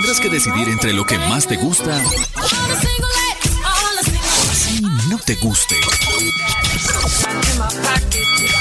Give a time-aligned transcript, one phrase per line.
[0.00, 2.02] tendrás que decidir entre lo que más te gusta
[4.70, 4.80] y
[5.10, 5.74] no te guste.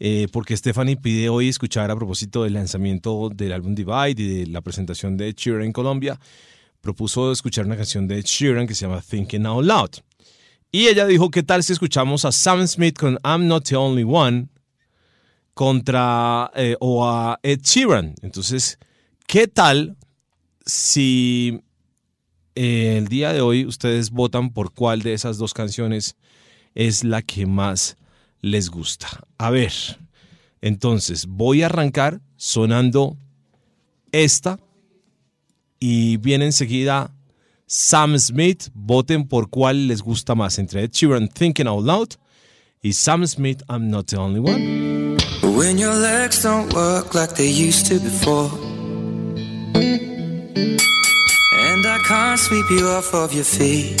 [0.00, 4.46] eh, porque Stephanie pide hoy escuchar a propósito del lanzamiento del álbum Divide y de
[4.46, 6.18] la presentación de Sheeran en Colombia,
[6.80, 9.90] propuso escuchar una canción de Sheeran que se llama Thinking Out Loud.
[10.70, 14.04] Y ella dijo, ¿qué tal si escuchamos a Sam Smith con I'm Not the Only
[14.04, 14.48] One
[15.54, 18.14] contra eh, o a Ed Sheeran?
[18.22, 18.78] Entonces,
[19.26, 19.96] ¿qué tal
[20.64, 21.62] si
[22.54, 26.16] eh, el día de hoy ustedes votan por cuál de esas dos canciones
[26.74, 27.96] es la que más
[28.42, 29.08] les gusta.
[29.38, 29.72] A ver,
[30.60, 33.16] entonces voy a arrancar sonando
[34.12, 34.58] esta
[35.80, 37.14] y viene enseguida
[37.66, 38.68] Sam Smith.
[38.74, 42.08] Voten por cuál les gusta más entre Ed Sheeran Thinking Out Loud
[42.82, 45.16] y Sam Smith I'm Not the Only One.
[45.56, 48.50] When your legs don't work like they used to before.
[49.74, 54.00] And I can't sweep you off of your feet.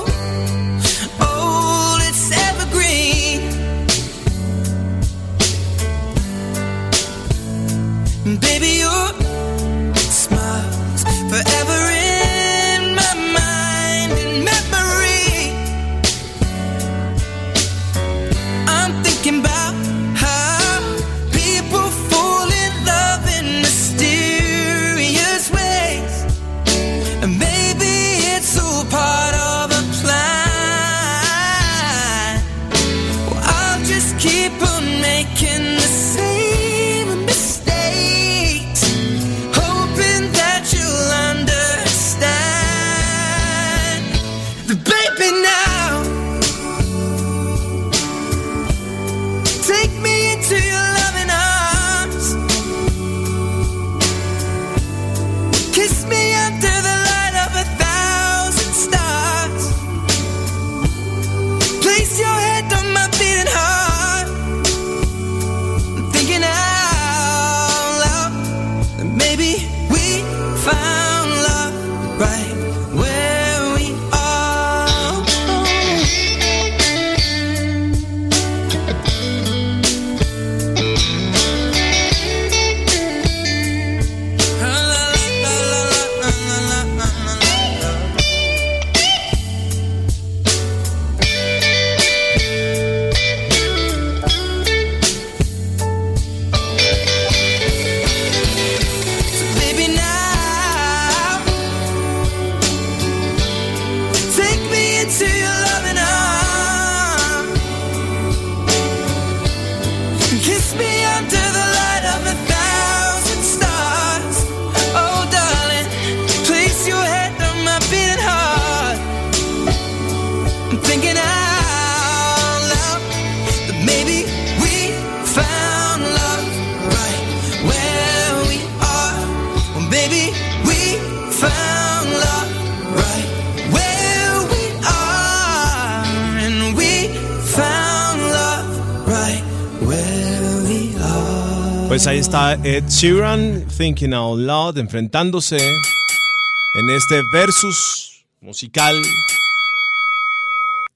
[141.91, 148.95] Pues ahí está Ed Sheeran, Thinking Out Loud, enfrentándose en este versus musical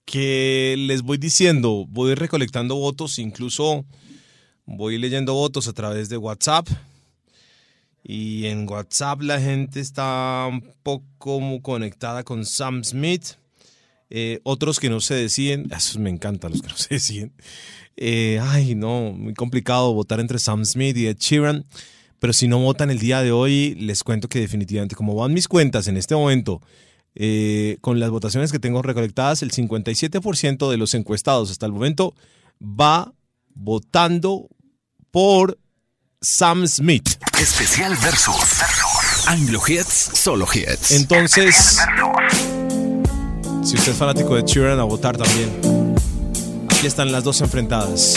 [0.06, 3.84] que les voy diciendo, voy recolectando votos, incluso
[4.66, 6.70] voy leyendo votos a través de WhatsApp.
[8.02, 13.34] Y en WhatsApp la gente está un poco conectada con Sam Smith.
[14.10, 17.34] Eh, otros que no se deciden, esos me encantan los que no se deciden.
[17.98, 21.66] Eh, ay, no, muy complicado votar entre Sam Smith y Ed Sheeran.
[22.20, 25.48] Pero si no votan el día de hoy, les cuento que definitivamente, como van mis
[25.48, 26.62] cuentas en este momento,
[27.14, 32.16] eh, con las votaciones que tengo recolectadas, el 57% de los encuestados hasta el momento
[32.62, 33.14] va
[33.54, 34.48] votando
[35.12, 35.58] por
[36.22, 37.10] Sam Smith.
[37.40, 38.62] Especial Versus.
[39.28, 40.92] Anglo Hits, solo hits.
[40.92, 41.78] Entonces,
[43.66, 45.50] si usted es fanático de Sheeran, a votar también.
[46.70, 48.16] Aquí están las dos enfrentadas.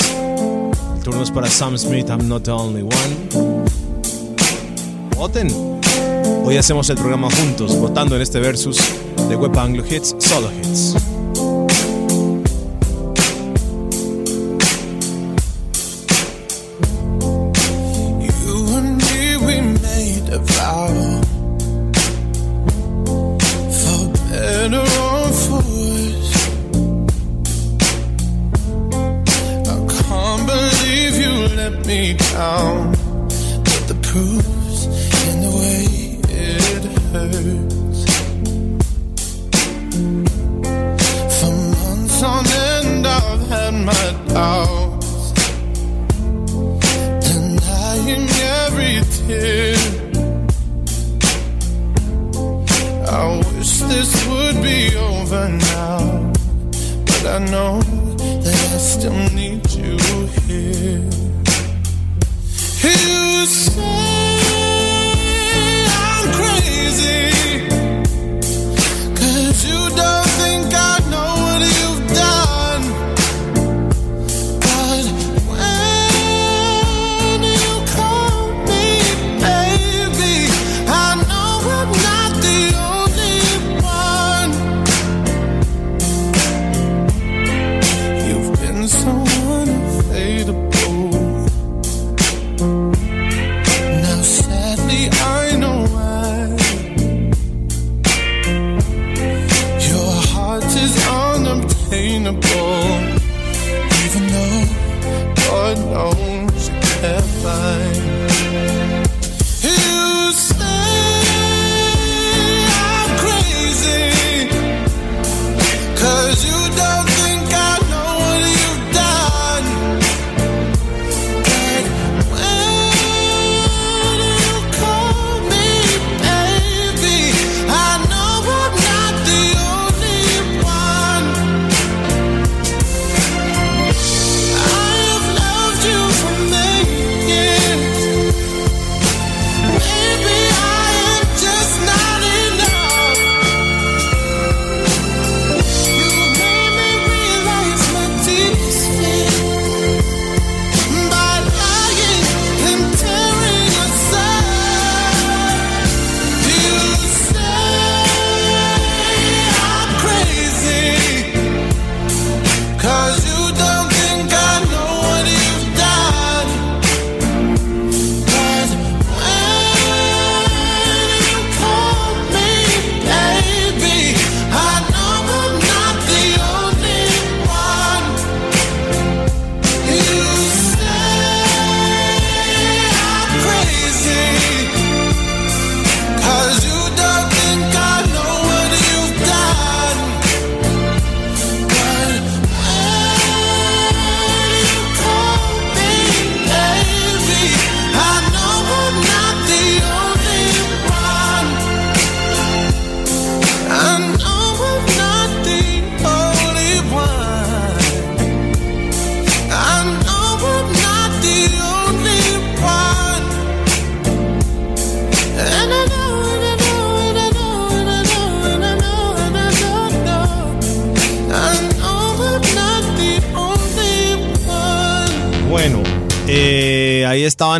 [0.95, 3.65] El turno es para Sam Smith, I'm not the only one.
[5.17, 5.49] Voten.
[6.45, 8.79] Hoy hacemos el programa juntos, votando en este versus
[9.29, 10.95] de Web Anglo Hits, solo hits.
[32.39, 32.78] Me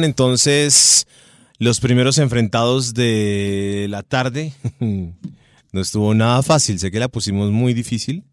[0.05, 1.07] entonces
[1.59, 4.53] los primeros enfrentados de la tarde.
[4.81, 8.25] no estuvo nada fácil, sé que la pusimos muy difícil.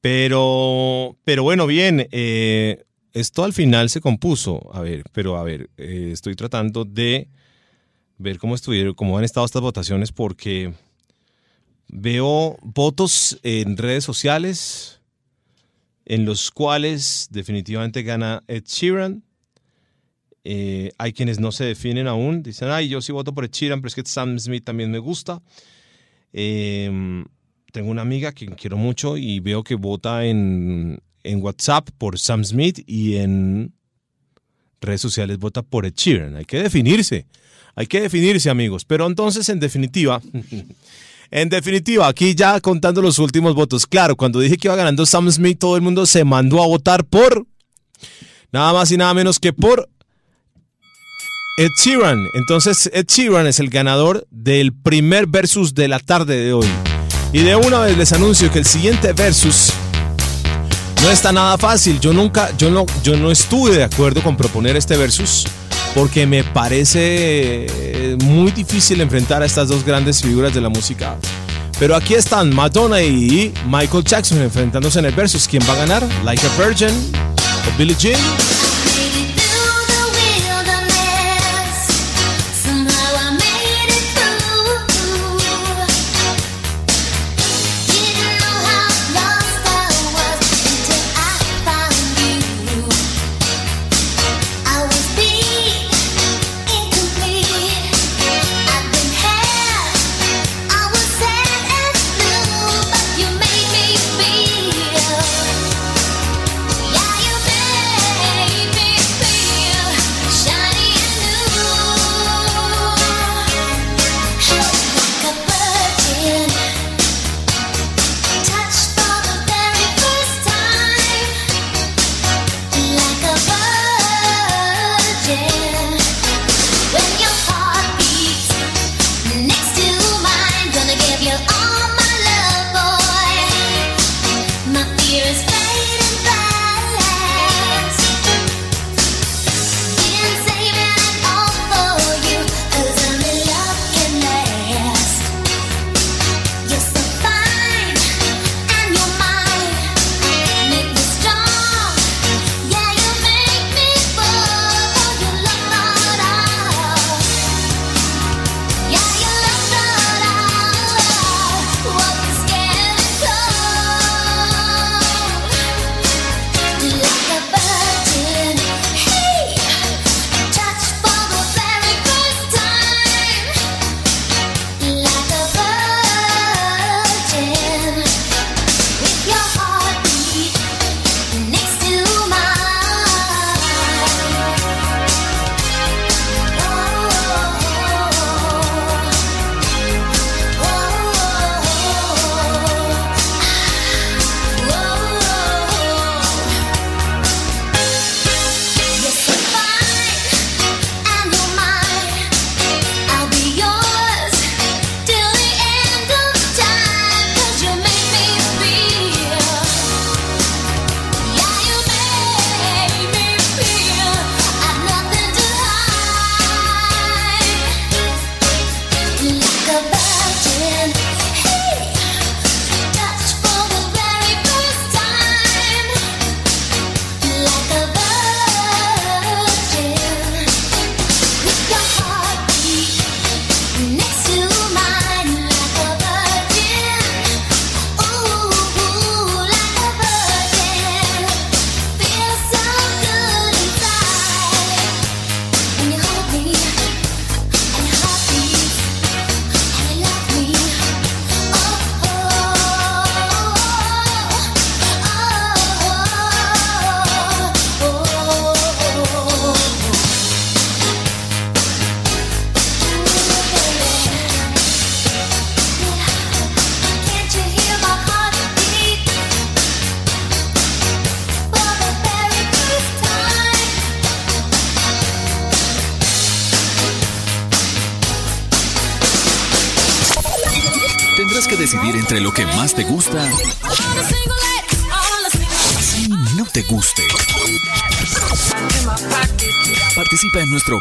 [0.00, 4.70] Pero, pero bueno, bien, eh, esto al final se compuso.
[4.72, 7.28] A ver, pero a ver, eh, estoy tratando de
[8.18, 10.72] ver cómo estuvieron, cómo han estado estas votaciones, porque
[11.88, 15.00] veo votos en redes sociales
[16.06, 19.22] en los cuales definitivamente gana Ed Sheeran.
[20.44, 23.88] Eh, hay quienes no se definen aún, dicen, ay, yo sí voto por Sheeran, pero
[23.88, 25.42] es que Sam Smith también me gusta.
[26.32, 27.24] Eh,
[27.72, 32.44] tengo una amiga que quiero mucho y veo que vota en, en WhatsApp por Sam
[32.44, 33.72] Smith y en
[34.80, 36.36] redes sociales vota por Ed Sheeran.
[36.36, 37.26] Hay que definirse,
[37.74, 38.84] hay que definirse amigos.
[38.84, 40.20] Pero entonces, en definitiva,
[41.30, 45.30] en definitiva, aquí ya contando los últimos votos, claro, cuando dije que iba ganando Sam
[45.30, 47.46] Smith, todo el mundo se mandó a votar por
[48.52, 49.88] nada más y nada menos que por
[51.60, 52.26] Ed Sheeran.
[52.32, 56.66] Entonces, Ed Sheeran es el ganador del primer versus de la tarde de hoy.
[57.34, 59.70] Y de una vez les anuncio que el siguiente versus
[61.02, 62.00] no está nada fácil.
[62.00, 65.46] Yo nunca, yo no, yo no estuve de acuerdo con proponer este versus
[65.94, 71.18] porque me parece eh, muy difícil enfrentar a estas dos grandes figuras de la música.
[71.78, 75.46] Pero aquí están Madonna y Michael Jackson enfrentándose en el versus.
[75.46, 76.08] ¿Quién va a ganar?
[76.24, 78.18] Like a Virgin o Billie Jean?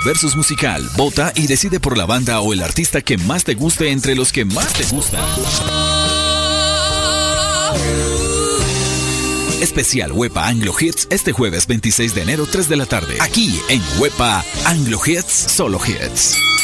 [0.05, 0.89] Versus Musical.
[0.95, 4.31] Vota y decide por la banda o el artista que más te guste entre los
[4.31, 5.23] que más te gustan.
[9.61, 13.17] Especial Wepa Anglo Hits este jueves 26 de enero 3 de la tarde.
[13.19, 16.58] Aquí en Wepa Anglo Hits Solo Hits.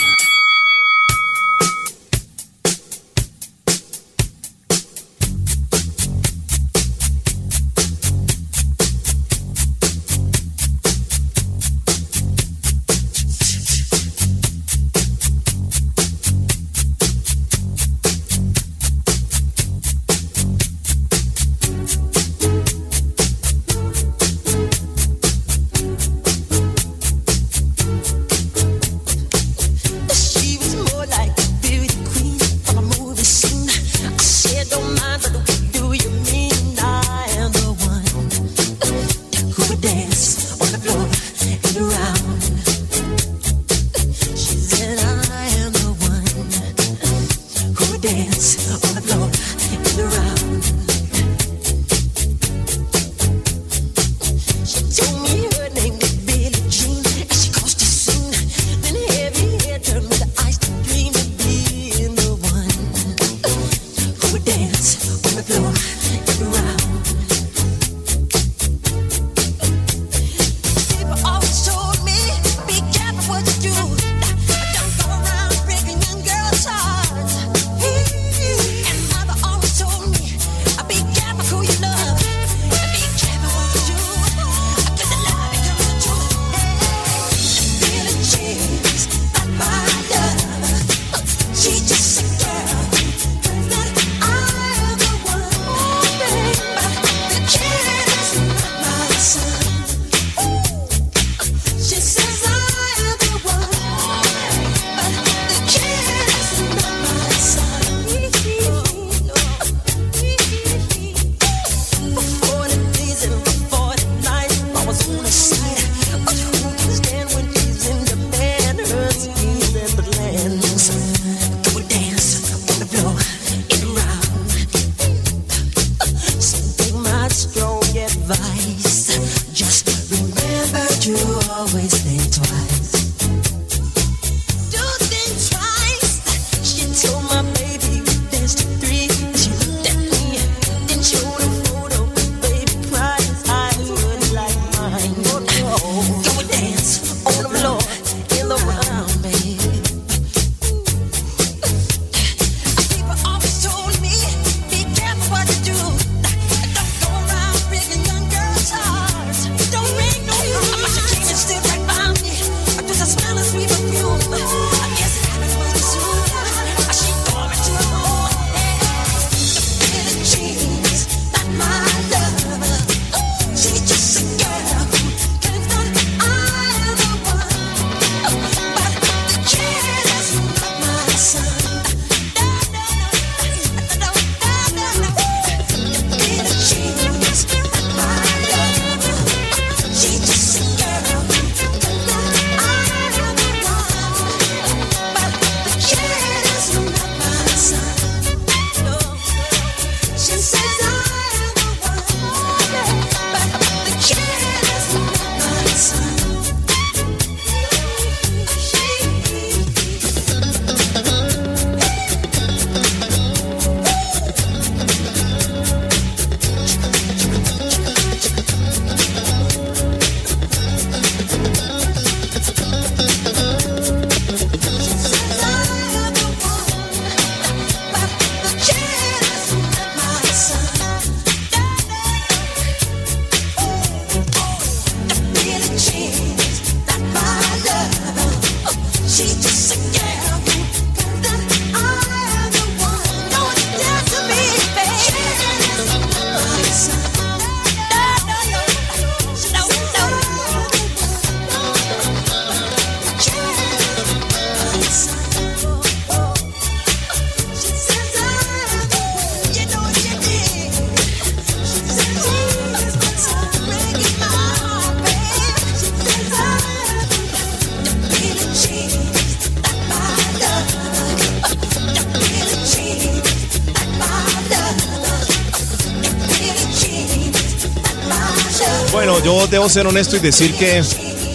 [279.69, 280.81] ser honesto y decir que,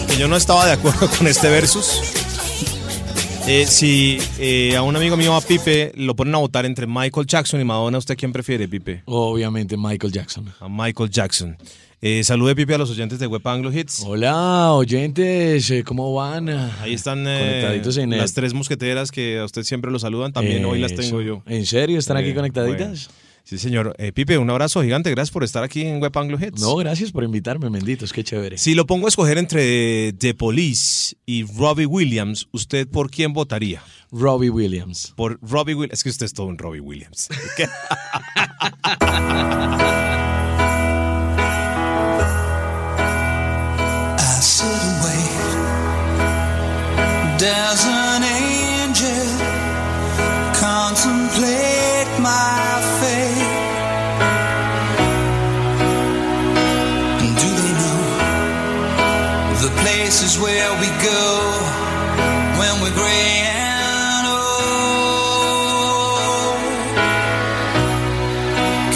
[0.07, 2.01] que yo no estaba de acuerdo con este versus.
[3.47, 7.25] Eh, si eh, a un amigo mío, a Pipe, lo ponen a votar entre Michael
[7.25, 9.01] Jackson y Madonna, ¿usted quién prefiere, Pipe?
[9.05, 10.53] Obviamente Michael Jackson.
[10.59, 11.57] A Michael Jackson.
[12.01, 14.03] Eh, salude, Pipe, a los oyentes de Web Anglo Hits.
[14.05, 16.49] Hola, oyentes, eh, ¿cómo van?
[16.49, 21.21] Ahí están las tres mosqueteras que a usted siempre lo saludan, también hoy las tengo
[21.21, 21.43] yo.
[21.45, 21.99] ¿En serio?
[21.99, 23.09] ¿Están aquí conectaditas?
[23.43, 23.95] Sí, señor.
[23.97, 25.09] Eh, Pipe, un abrazo gigante.
[25.11, 26.61] Gracias por estar aquí en Web Anglo Hits.
[26.61, 28.57] No, gracias por invitarme, benditos, qué chévere.
[28.57, 33.83] Si lo pongo a escoger entre The Police y Robbie Williams, ¿usted por quién votaría?
[34.11, 35.13] Robbie Williams.
[35.15, 35.99] Por Robbie Williams.
[35.99, 37.29] Es que usted es todo un Robbie Williams.
[47.83, 49.27] An angel
[50.59, 52.90] contemplate my
[60.41, 61.23] where we go
[62.57, 64.41] when we're gray and old?
[66.33, 66.57] Oh.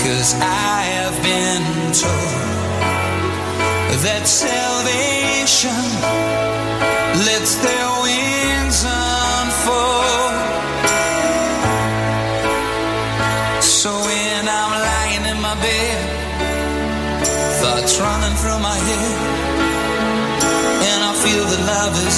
[0.04, 2.36] Cause I have been told
[4.02, 6.25] that salvation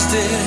[0.09, 0.46] still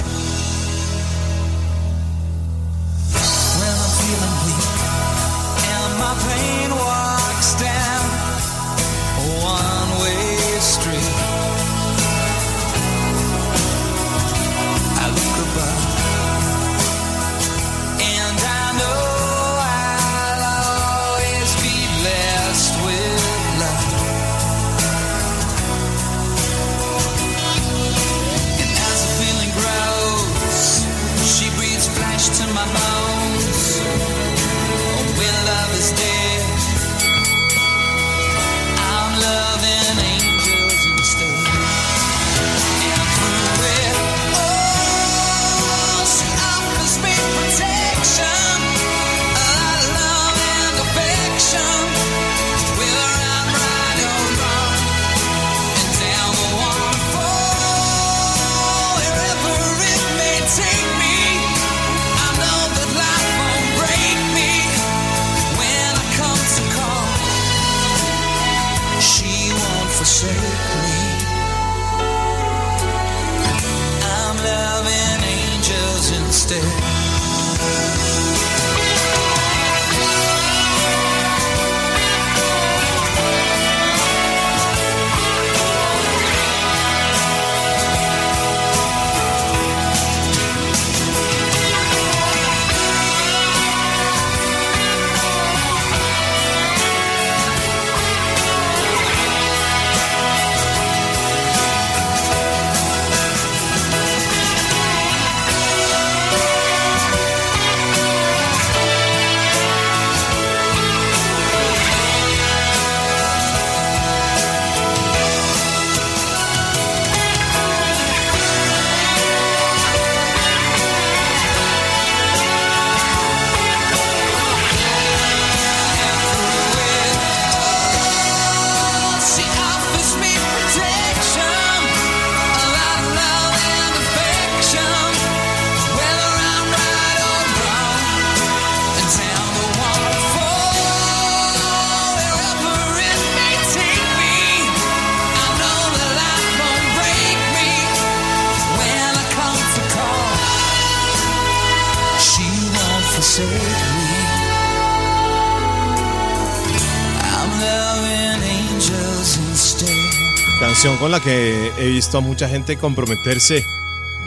[161.01, 163.65] Con la que he visto a mucha gente comprometerse.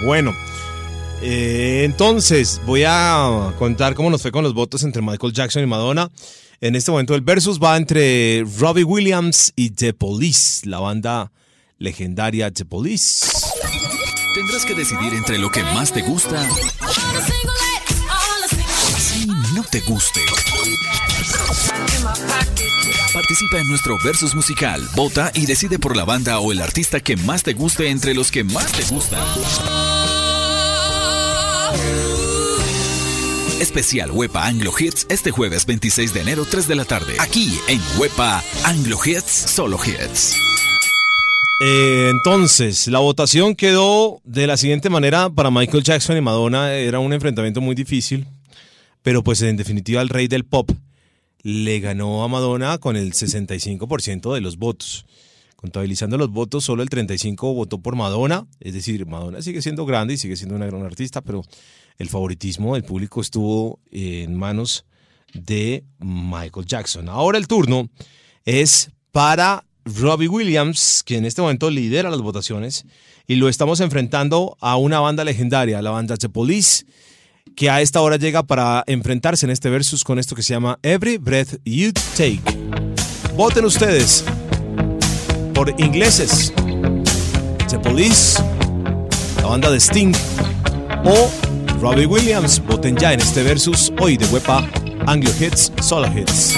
[0.04, 0.36] Bueno,
[1.26, 5.66] Eh, entonces, voy a contar cómo nos fue con los votos entre Michael Jackson y
[5.66, 6.10] Madonna.
[6.60, 11.32] En este momento el versus va entre Robbie Williams y The Police, la banda
[11.78, 13.26] legendaria The Police.
[14.34, 16.46] Tendrás que decidir entre lo que más te gusta
[19.22, 20.20] y no te guste.
[23.14, 27.16] Participa en nuestro versus musical, vota y decide por la banda o el artista que
[27.16, 29.24] más te guste entre los que más te gustan.
[33.60, 37.14] Especial Wepa Anglo Hits este jueves 26 de enero 3 de la tarde.
[37.20, 40.36] Aquí en Wepa Anglo Hits Solo Hits.
[41.60, 46.74] Eh, entonces, la votación quedó de la siguiente manera para Michael Jackson y Madonna.
[46.74, 48.26] Era un enfrentamiento muy difícil,
[49.04, 50.68] pero pues en definitiva el rey del pop
[51.44, 55.06] le ganó a Madonna con el 65% de los votos.
[55.56, 58.46] Contabilizando los votos, solo el 35% votó por Madonna.
[58.60, 61.42] Es decir, Madonna sigue siendo grande y sigue siendo una gran artista, pero
[61.98, 64.86] el favoritismo del público estuvo en manos
[65.34, 67.08] de Michael Jackson.
[67.10, 67.90] Ahora el turno
[68.46, 72.86] es para Robbie Williams, que en este momento lidera las votaciones,
[73.26, 76.86] y lo estamos enfrentando a una banda legendaria, la banda The Police,
[77.56, 80.78] que a esta hora llega para enfrentarse en este versus con esto que se llama
[80.82, 82.42] Every Breath You Take.
[83.36, 84.24] Voten ustedes
[85.54, 86.52] por ingleses,
[87.68, 88.42] The Police,
[89.40, 90.12] la banda de Sting
[91.04, 91.30] o
[91.80, 92.60] Robbie Williams.
[92.64, 94.68] Voten ya en este versus hoy de Wepa
[95.06, 96.54] Anglo Hits, Solo Hits.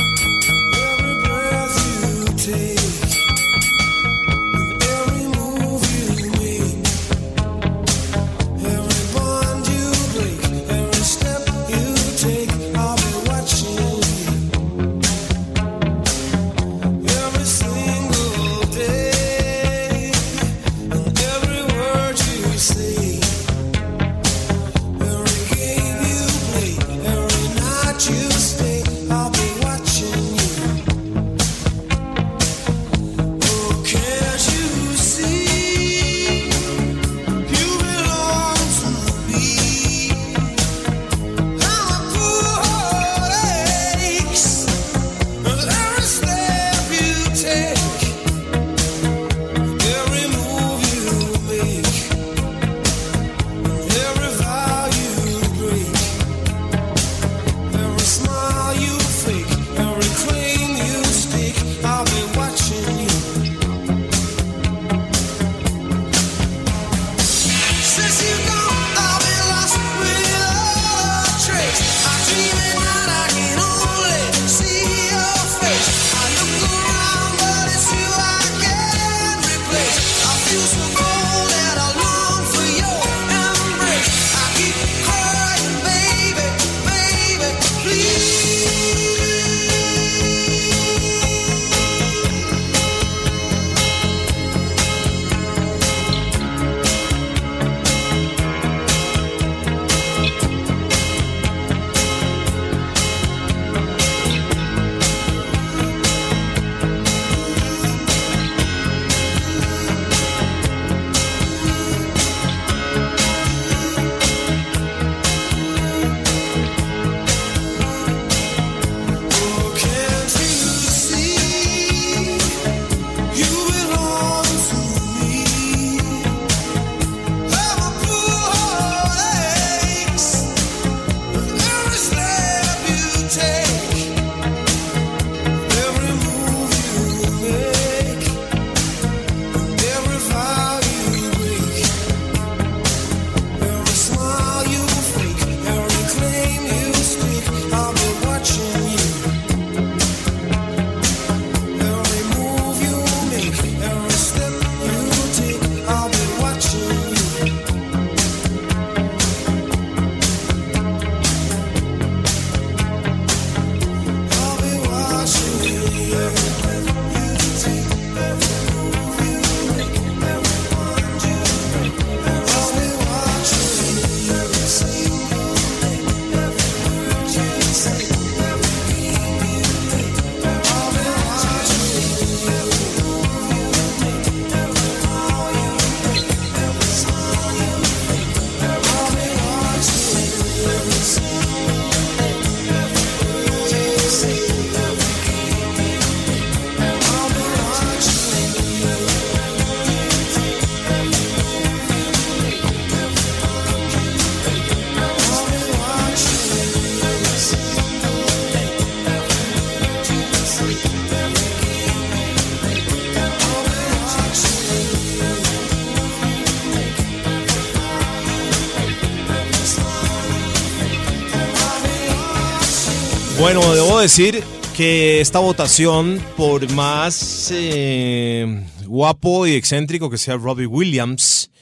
[223.46, 224.42] Bueno, debo decir
[224.76, 231.52] que esta votación, por más eh, guapo y excéntrico que sea Robbie Williams,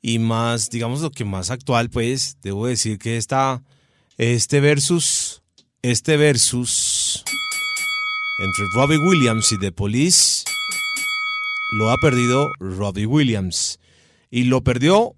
[0.00, 3.64] y más, digamos, lo que más actual, pues, debo decir que esta,
[4.16, 5.42] este versus,
[5.82, 7.24] este versus
[8.38, 10.44] entre Robbie Williams y The Police,
[11.72, 13.80] lo ha perdido Robbie Williams.
[14.30, 15.16] Y lo perdió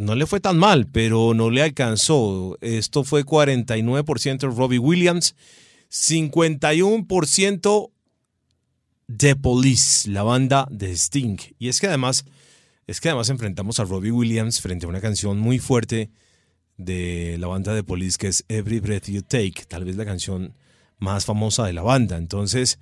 [0.00, 2.56] no le fue tan mal, pero no le alcanzó.
[2.62, 5.34] Esto fue 49% Robbie Williams,
[5.90, 7.90] 51%
[9.14, 11.36] The Police, la banda de Sting.
[11.58, 12.24] Y es que además,
[12.86, 16.08] es que además enfrentamos a Robbie Williams frente a una canción muy fuerte
[16.78, 20.54] de la banda de Police que es Every Breath You Take, tal vez la canción
[20.96, 22.16] más famosa de la banda.
[22.16, 22.78] Entonces,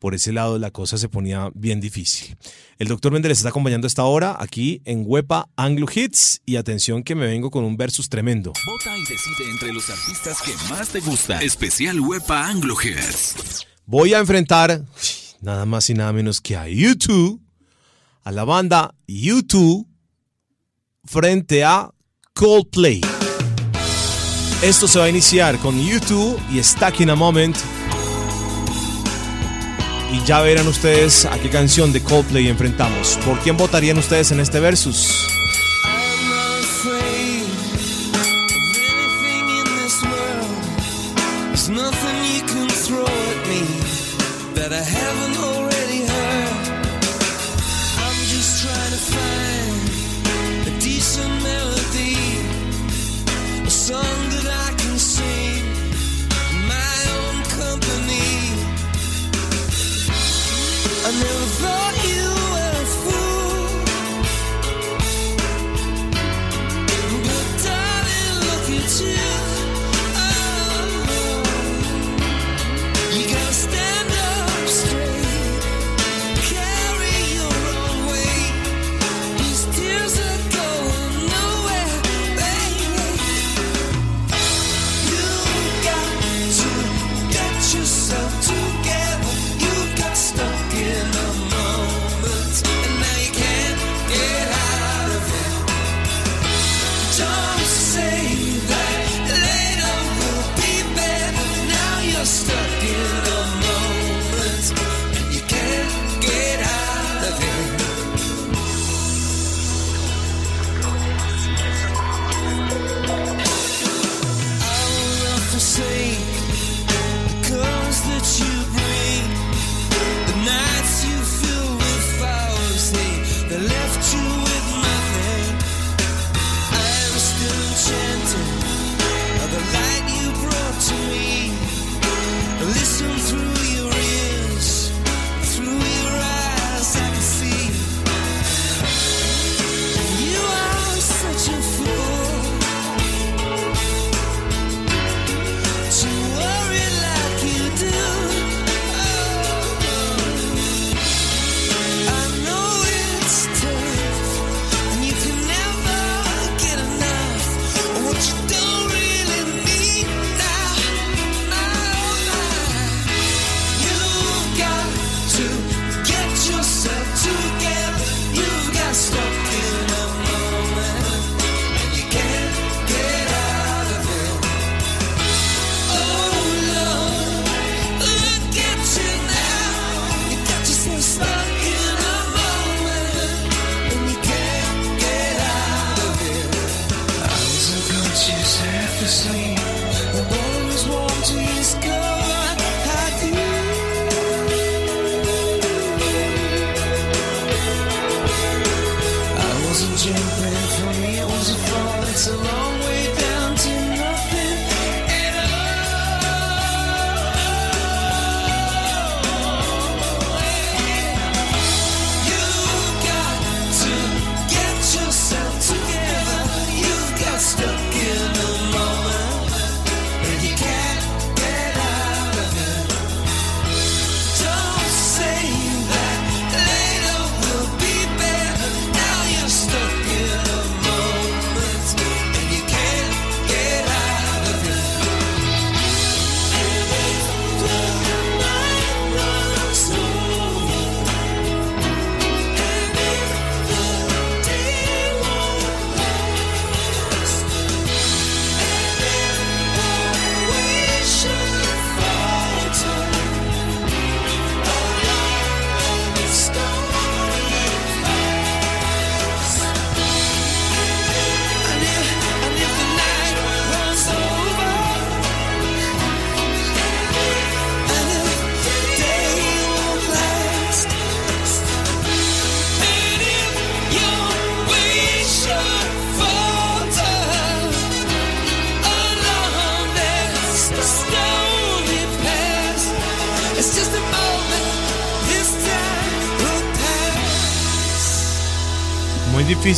[0.00, 2.36] por ese lado la cosa se ponía bien difícil.
[2.78, 7.04] El doctor Méndez está acompañando a esta hora aquí en Huepa Anglo Hits y atención
[7.04, 8.54] que me vengo con un versus tremendo.
[8.66, 11.42] Vota y decide entre los artistas que más te gustan.
[11.42, 13.66] Especial Huepa Anglo Hits.
[13.84, 14.82] Voy a enfrentar
[15.42, 17.38] nada más y nada menos que a YouTube,
[18.24, 19.86] a la banda YouTube
[21.04, 21.90] frente a
[22.32, 23.02] Coldplay.
[24.62, 27.79] Esto se va a iniciar con YouTube y Stuck in a Moment.
[30.12, 33.18] Y ya verán ustedes a qué canción de Coldplay enfrentamos.
[33.24, 35.39] ¿Por quién votarían ustedes en este versus?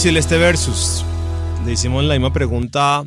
[0.03, 1.05] Difícil este versus.
[1.65, 3.05] Le hicimos la misma pregunta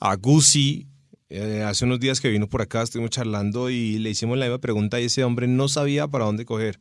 [0.00, 0.86] a Gucci
[1.28, 4.58] eh, hace unos días que vino por acá, estuvimos charlando y le hicimos la misma
[4.58, 6.78] pregunta y ese hombre no sabía para dónde coger.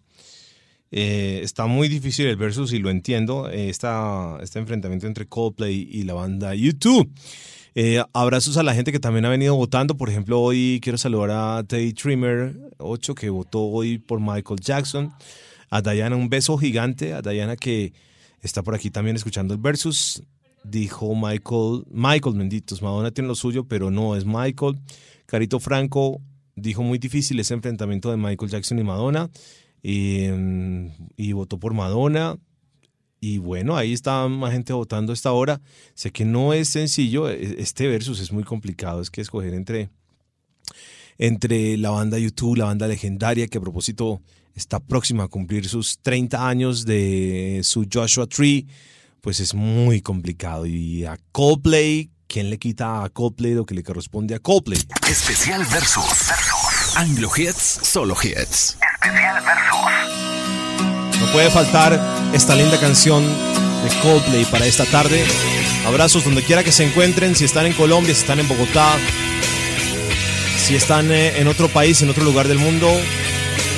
[0.92, 5.90] Eh, está muy difícil el versus y lo entiendo, eh, esta- este enfrentamiento entre Coldplay
[5.92, 7.12] y la banda YouTube.
[7.74, 9.98] Eh, abrazos a la gente que también ha venido votando.
[9.98, 15.12] Por ejemplo, hoy quiero saludar a Teddy Trimmer 8 que votó hoy por Michael Jackson.
[15.70, 17.14] A Diana un beso gigante.
[17.14, 17.92] A Diana que
[18.46, 20.24] está por aquí también escuchando el versus.
[20.64, 24.80] Dijo Michael, Michael benditos, Madonna tiene lo suyo, pero no es Michael.
[25.26, 26.22] Carito Franco
[26.56, 29.30] dijo muy difícil ese enfrentamiento de Michael Jackson y Madonna.
[29.84, 32.38] Y, mm, y votó por Madonna.
[33.20, 35.62] Y bueno, ahí está más gente votando esta hora.
[35.94, 39.90] Sé que no es sencillo, e- este versus es muy complicado, es que escoger entre,
[41.18, 44.22] entre la banda YouTube, la banda legendaria, que a propósito
[44.56, 48.66] está próxima a cumplir sus 30 años de su Joshua Tree,
[49.22, 50.66] pues es muy complicado.
[50.66, 54.80] Y a Coldplay, ¿quién le quita a Coldplay lo que le corresponde a Coldplay?
[55.08, 56.32] Especial Versus.
[56.96, 58.78] Anglo Hits, solo hits.
[61.20, 62.00] No puede faltar
[62.34, 65.24] esta linda canción de Coldplay para esta tarde.
[65.86, 68.98] Abrazos donde quiera que se encuentren, si están en Colombia, si están en Bogotá,
[70.58, 72.90] si están eh, en otro país, en otro lugar del mundo.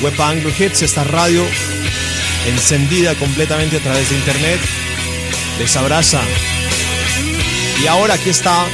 [0.02, 1.44] Web Anglo Hits, esta radio
[2.48, 4.60] encendida completamente a través de internet,
[5.60, 6.22] les abraza.
[7.82, 8.66] Y ahora aquí está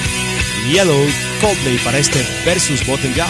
[0.72, 1.06] Yellow
[1.42, 3.28] Coldplay para este versus voten ya.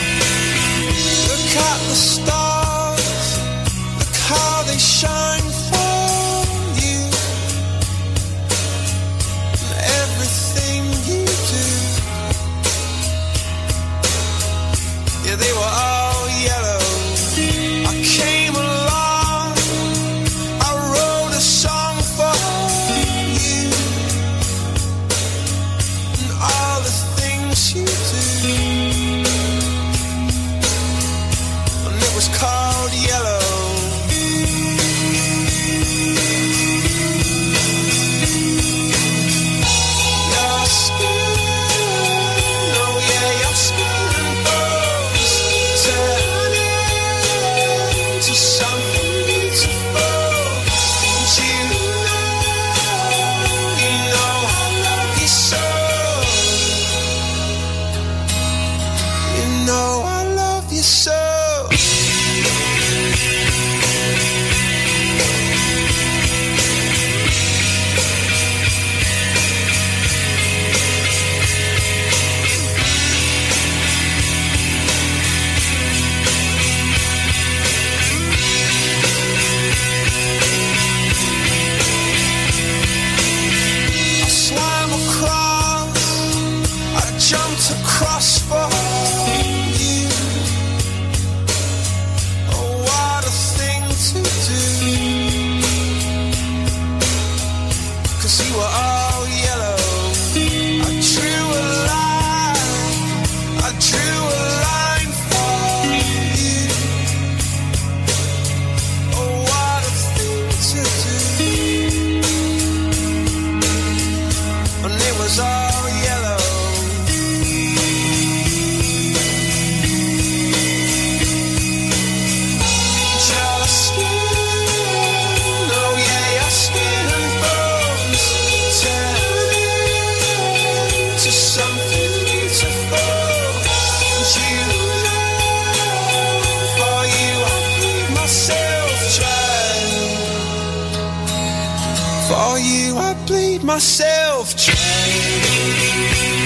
[143.63, 146.42] myself trying.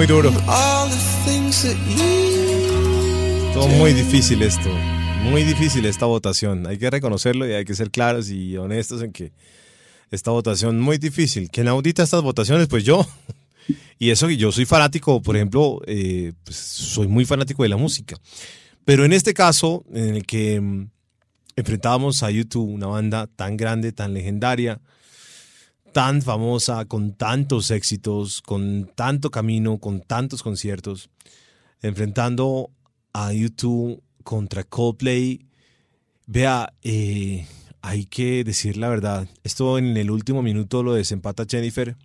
[0.00, 0.30] Muy duro.
[3.48, 4.70] Estuvo muy difícil esto.
[5.24, 6.66] Muy difícil esta votación.
[6.66, 9.34] Hay que reconocerlo y hay que ser claros y honestos en que
[10.10, 11.50] esta votación muy difícil.
[11.50, 12.66] ¿Quién audita estas votaciones?
[12.68, 13.06] Pues yo.
[13.98, 17.76] Y eso que yo soy fanático, por ejemplo, eh, pues soy muy fanático de la
[17.76, 18.16] música.
[18.86, 20.88] Pero en este caso, en el que mm,
[21.56, 24.80] enfrentábamos a YouTube, una banda tan grande, tan legendaria,
[25.92, 31.10] tan famosa, con tantos éxitos, con tanto camino, con tantos conciertos,
[31.82, 32.70] enfrentando
[33.12, 35.46] a YouTube contra Coldplay.
[36.26, 37.46] Vea, eh,
[37.82, 39.28] hay que decir la verdad.
[39.42, 41.96] Esto en el último minuto lo desempata Jennifer,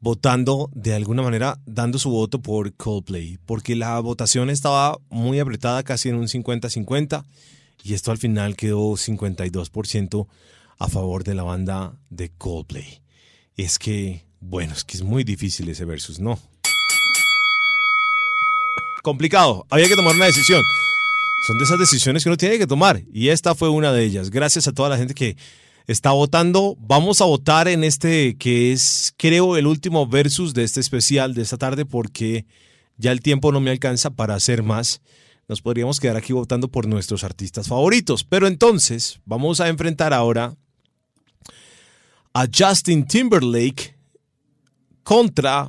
[0.00, 5.82] votando de alguna manera, dando su voto por Coldplay, porque la votación estaba muy apretada,
[5.82, 7.24] casi en un 50-50,
[7.82, 10.26] y esto al final quedó 52%
[10.78, 13.02] a favor de la banda de Coldplay.
[13.56, 16.38] Es que, bueno, es que es muy difícil ese versus, ¿no?
[19.02, 20.62] Complicado, había que tomar una decisión.
[21.46, 24.30] Son de esas decisiones que uno tiene que tomar y esta fue una de ellas.
[24.30, 25.36] Gracias a toda la gente que
[25.86, 26.76] está votando.
[26.78, 31.42] Vamos a votar en este que es, creo, el último versus de este especial de
[31.42, 32.44] esta tarde porque
[32.98, 35.00] ya el tiempo no me alcanza para hacer más.
[35.48, 38.24] Nos podríamos quedar aquí votando por nuestros artistas favoritos.
[38.24, 40.54] Pero entonces vamos a enfrentar ahora
[42.38, 43.96] a Justin Timberlake
[45.02, 45.68] contra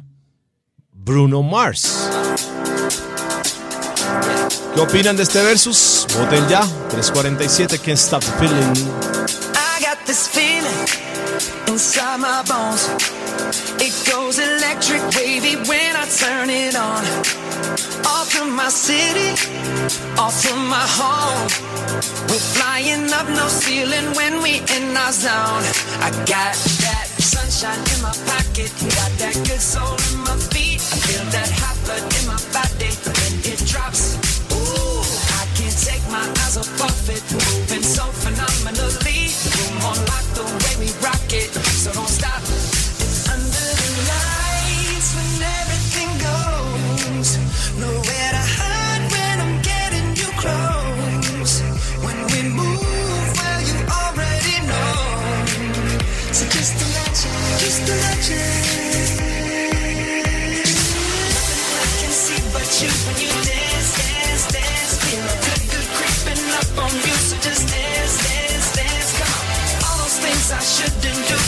[0.94, 2.08] Bruno Mars.
[4.76, 6.06] ¿Qué opinan de este versus?
[6.16, 6.62] Voten ya.
[6.90, 8.72] 347 Can't Stop the Feeling.
[9.56, 9.98] I got.
[13.50, 17.02] It goes electric wavy when I turn it on.
[18.06, 19.34] Off from my city,
[20.22, 21.50] off from my home.
[22.30, 25.66] We're flying up no ceiling when we in our zone.
[26.06, 26.54] I got
[26.86, 30.78] that sunshine in my pocket, got that good soul in my feet.
[30.78, 34.14] I feel that hot blood in my body when it drops.
[34.54, 35.02] Ooh,
[35.42, 38.49] I can't take my eyes off of it, moving so phenomenally.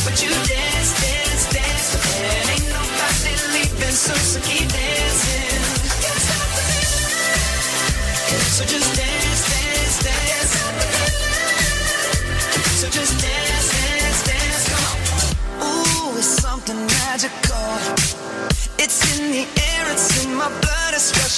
[0.05, 1.95] But you dance, dance, dance.
[2.49, 5.00] Ain't nobody leaving soon, so keep dancing.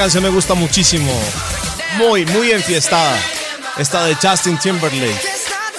[0.00, 1.12] canción me gusta muchísimo.
[1.98, 3.22] Muy, muy enfiestada.
[3.76, 5.20] Esta de Justin Timberlake.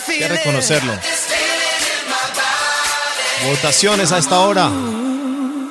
[0.07, 0.93] Hay que reconocerlo.
[3.47, 4.71] Votaciones a esta hora.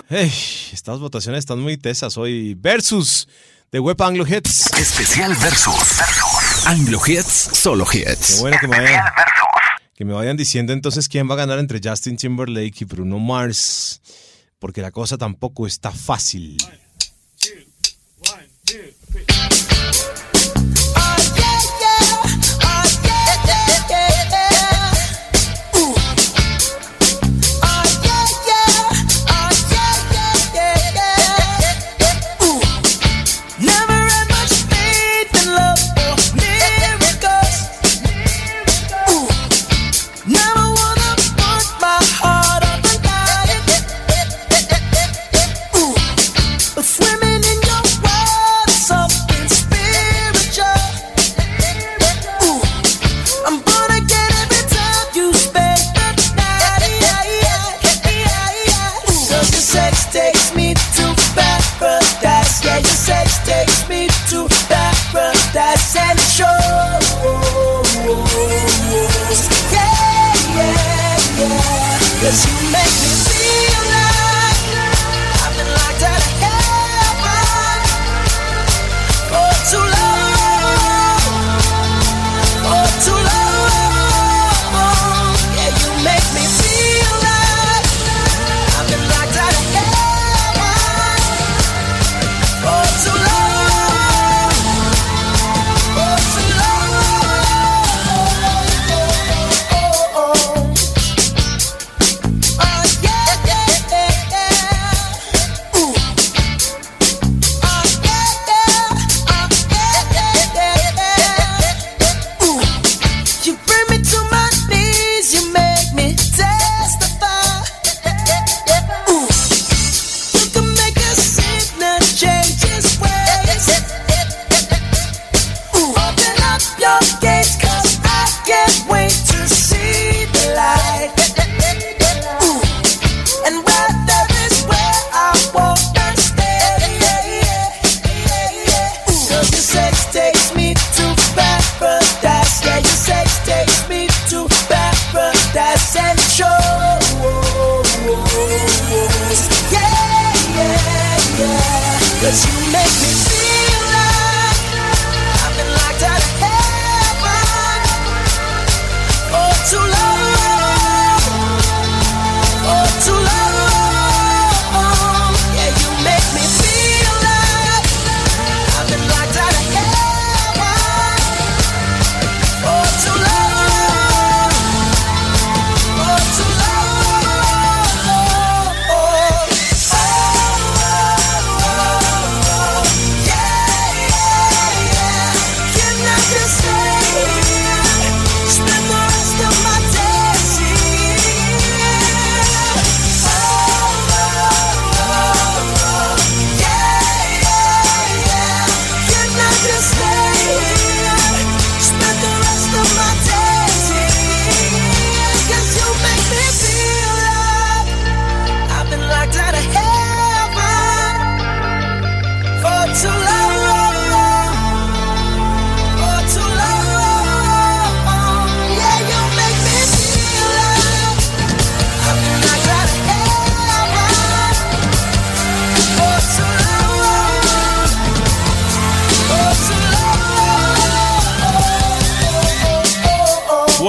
[0.09, 2.55] Estas votaciones están muy tesas hoy.
[2.55, 3.29] Versus
[3.71, 4.67] de Web Anglo Hits.
[4.77, 6.01] Especial Versus.
[6.67, 8.41] Anglo Hits, solo Qué hits.
[8.41, 9.05] bueno que me vayan,
[9.95, 14.01] que me vayan diciendo entonces quién va a ganar entre Justin Timberlake y Bruno Mars.
[14.59, 16.57] Porque la cosa tampoco está fácil.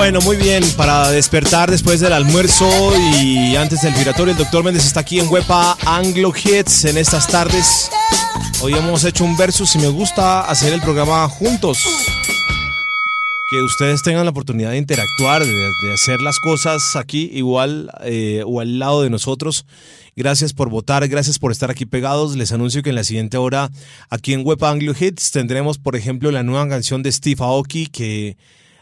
[0.02, 2.68] Bueno, muy bien, para despertar después del almuerzo
[3.22, 7.28] y antes del giratorio, el doctor Méndez está aquí en Huepa Anglo Hits en estas
[7.28, 7.92] tardes.
[8.64, 11.78] Hoy hemos hecho un versus y me gusta hacer el programa juntos.
[13.52, 18.60] Que ustedes tengan la oportunidad de interactuar, de, hacer las cosas aquí igual eh, o
[18.60, 19.68] al lado de nosotros.
[20.16, 22.36] Gracias por votar, gracias por estar aquí pegados.
[22.36, 23.70] Les anuncio que en la siguiente hora
[24.10, 28.36] aquí en Web Anglo Hits tendremos, por ejemplo, la nueva canción de Steve Aoki que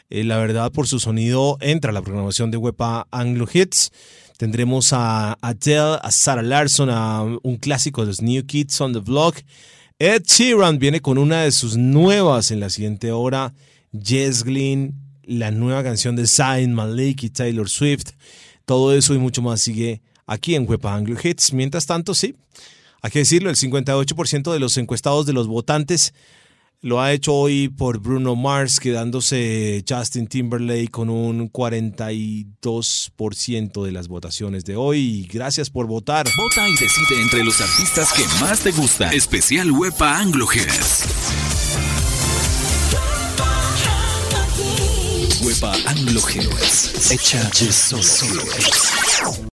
[0.10, 3.91] eh, la verdad por su sonido entra la programación de Wepa Anglo Hits.
[4.38, 8.99] Tendremos a Adele, a Sarah Larson, a un clásico de los New Kids on the
[8.99, 9.38] Block.
[9.99, 13.53] Ed Sheeran viene con una de sus nuevas en la siguiente hora.
[13.91, 18.12] Jess Glynn, la nueva canción de Zayn Malik y Taylor Swift.
[18.66, 21.53] Todo eso y mucho más sigue aquí en Wepa Anglo Hits.
[21.53, 22.36] Mientras tanto, sí,
[23.01, 26.14] Hay que decirlo, el 58% de los encuestados de los votantes
[26.82, 34.08] lo ha hecho hoy por Bruno Mars, quedándose Justin Timberlake con un 42% de las
[34.08, 35.28] votaciones de hoy.
[35.32, 36.28] Gracias por votar.
[36.38, 39.14] Vota y decide entre los artistas que más te gustan.
[39.14, 41.04] Especial Huepa Anglo Hits.
[45.42, 46.22] Huepa Anglo.
[47.12, 48.44] Hecha de solo.